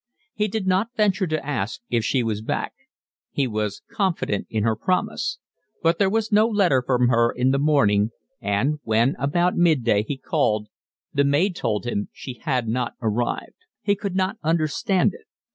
He 0.33 0.47
did 0.47 0.65
not 0.65 0.95
venture 0.97 1.27
to 1.27 1.45
ask 1.45 1.81
if 1.91 2.03
she 2.03 2.23
was 2.23 2.41
back. 2.41 2.73
He 3.29 3.45
was 3.45 3.83
confident 3.91 4.47
in 4.49 4.63
her 4.63 4.75
promise. 4.75 5.37
But 5.83 5.99
there 5.99 6.09
was 6.09 6.31
no 6.31 6.47
letter 6.47 6.81
from 6.83 7.09
her 7.09 7.31
in 7.31 7.51
the 7.51 7.59
morning, 7.59 8.09
and, 8.41 8.79
when 8.81 9.15
about 9.19 9.55
mid 9.55 9.83
day 9.83 10.01
he 10.01 10.17
called, 10.17 10.69
the 11.13 11.23
maid 11.23 11.55
told 11.55 11.85
him 11.85 12.09
she 12.11 12.41
had 12.43 12.67
not 12.67 12.93
arrived. 12.99 13.57
He 13.83 13.95
could 13.95 14.15
not 14.15 14.37
understand 14.43 15.13
it. 15.13 15.27